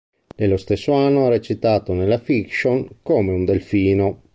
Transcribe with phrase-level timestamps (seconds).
[0.37, 4.23] Nello stesso anno ha recitato nella fiction "Come un delfino".